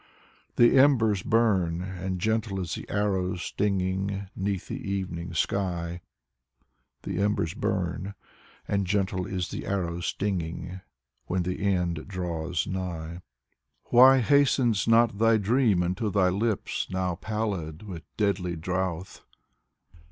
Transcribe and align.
The 0.55 0.79
embers 0.79 1.21
bum, 1.21 1.83
and 1.83 2.17
gentle 2.19 2.59
is 2.59 2.73
the 2.73 2.89
arrow's 2.89 3.43
stinging, 3.43 4.29
'Neath 4.35 4.67
the 4.67 4.81
evening 4.91 5.35
sky. 5.35 6.01
The 7.03 7.19
embers 7.21 7.53
burn, 7.53 8.15
and 8.67 8.87
gentle 8.87 9.27
is 9.27 9.49
the 9.49 9.67
arrow's 9.67 10.07
stinging, 10.07 10.81
When 11.27 11.43
the 11.43 11.61
end 11.71 12.07
draws 12.07 12.65
nigh. 12.65 13.21
Why 13.91 14.21
hastens 14.21 14.87
not 14.87 15.19
thy 15.19 15.37
dream 15.37 15.83
unto 15.83 16.09
thy 16.09 16.29
lips, 16.29 16.87
now 16.89 17.13
pallid 17.13 17.83
With 17.83 18.01
deadly 18.17 18.55
drouth? 18.55 19.21